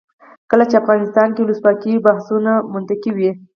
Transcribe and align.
کله 0.51 0.63
چې 0.69 0.75
افغانستان 0.81 1.27
کې 1.33 1.41
ولسواکي 1.43 1.89
وي 1.93 2.03
بحثونه 2.07 2.51
منطقي 2.73 3.11
وي. 3.13 3.31